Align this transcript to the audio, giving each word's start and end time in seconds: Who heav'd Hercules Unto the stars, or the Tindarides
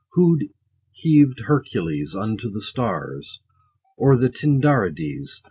Who 0.13 0.39
heav'd 1.03 1.41
Hercules 1.45 2.15
Unto 2.15 2.49
the 2.49 2.59
stars, 2.61 3.39
or 3.97 4.17
the 4.17 4.29
Tindarides 4.29 5.39